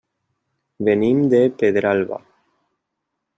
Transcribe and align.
Venim 0.87 1.19
de 1.33 1.41
Pedralba. 1.59 2.19